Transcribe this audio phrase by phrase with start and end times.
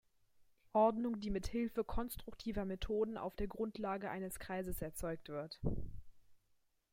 [0.73, 5.61] Ordnung, die mit Hilfe konstruktiver Methoden auf der Grundlage eines Kreises erzeugt wird.